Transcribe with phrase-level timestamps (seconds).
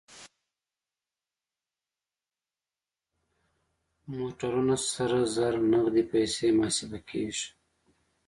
[4.17, 7.47] موټرونه سره زر نغدې پيسې محاسبه کېږي.